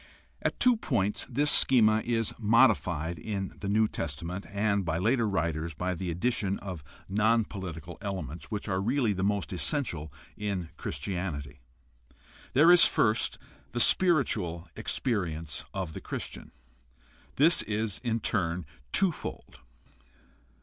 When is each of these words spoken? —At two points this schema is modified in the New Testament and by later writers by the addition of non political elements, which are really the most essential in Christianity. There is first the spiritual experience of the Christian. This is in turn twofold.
—At 0.41 0.59
two 0.59 0.77
points 0.77 1.27
this 1.29 1.51
schema 1.51 2.01
is 2.03 2.33
modified 2.39 3.19
in 3.19 3.55
the 3.59 3.69
New 3.69 3.87
Testament 3.87 4.47
and 4.49 4.83
by 4.83 4.97
later 4.97 5.29
writers 5.29 5.75
by 5.75 5.93
the 5.93 6.09
addition 6.09 6.57
of 6.57 6.83
non 7.07 7.45
political 7.45 7.99
elements, 8.01 8.45
which 8.45 8.67
are 8.67 8.81
really 8.81 9.13
the 9.13 9.23
most 9.23 9.53
essential 9.53 10.11
in 10.35 10.69
Christianity. 10.75 11.59
There 12.53 12.71
is 12.71 12.83
first 12.83 13.37
the 13.73 13.79
spiritual 13.79 14.67
experience 14.75 15.65
of 15.71 15.93
the 15.93 16.01
Christian. 16.01 16.51
This 17.35 17.61
is 17.61 18.01
in 18.03 18.21
turn 18.21 18.65
twofold. 18.91 19.59